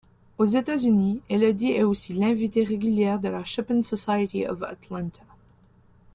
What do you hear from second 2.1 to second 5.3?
l'invitée régulière de la Chopin Society of Atlanta.